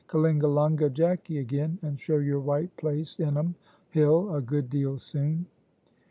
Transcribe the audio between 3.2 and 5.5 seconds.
um hill a good deal soon."